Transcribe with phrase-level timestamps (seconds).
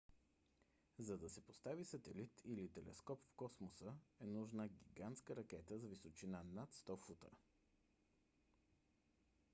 [1.07, 6.43] за да се постави сателит или телескоп в космоса е нужна гигантска ракета с височина
[6.43, 7.29] над 100 фута